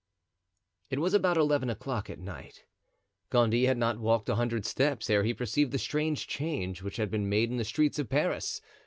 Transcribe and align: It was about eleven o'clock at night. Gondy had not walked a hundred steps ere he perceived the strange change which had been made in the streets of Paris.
It 0.89 0.97
was 0.97 1.13
about 1.13 1.37
eleven 1.37 1.69
o'clock 1.69 2.09
at 2.09 2.17
night. 2.17 2.63
Gondy 3.29 3.67
had 3.67 3.77
not 3.77 3.99
walked 3.99 4.29
a 4.29 4.35
hundred 4.35 4.65
steps 4.65 5.11
ere 5.11 5.23
he 5.23 5.31
perceived 5.31 5.71
the 5.71 5.77
strange 5.77 6.25
change 6.25 6.81
which 6.81 6.97
had 6.97 7.11
been 7.11 7.29
made 7.29 7.51
in 7.51 7.57
the 7.57 7.63
streets 7.65 7.99
of 7.99 8.09
Paris. 8.09 8.61